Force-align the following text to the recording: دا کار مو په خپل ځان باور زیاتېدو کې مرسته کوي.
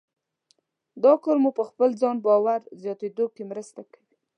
دا 1.03 1.13
کار 1.23 1.37
مو 1.43 1.49
په 1.57 1.63
خپل 1.69 1.89
ځان 2.01 2.17
باور 2.25 2.61
زیاتېدو 2.81 3.25
کې 3.35 3.43
مرسته 3.51 3.81
کوي. 3.91 4.05